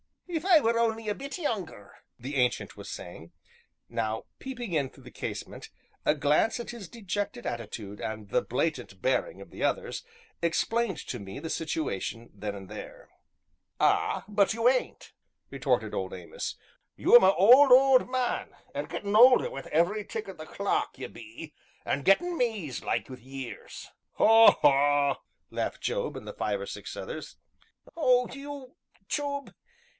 [0.27, 3.33] "If I were only a bit younger!" the Ancient was saying.
[3.87, 5.69] Now, peeping in through the casement,
[6.05, 10.03] a glance at his dejected attitude, and the blatant bearing of the others,
[10.41, 13.09] explained to me the situation then and there.
[13.79, 14.23] "Ah!
[14.27, 15.11] but you ain't,"
[15.51, 16.55] retorted old Amos,
[16.95, 20.97] "you 'm a old, old man an' gettin' older wi' every tick o' the clock,
[20.97, 21.53] you be,
[21.85, 24.51] an' gettin' mazed like wi' years." "Haw!
[24.61, 25.19] haw!"
[25.51, 27.35] laughed Job and the five or six others.
[27.95, 28.77] "Oh, you
[29.07, 29.53] Job!